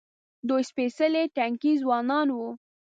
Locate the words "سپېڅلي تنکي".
0.69-1.73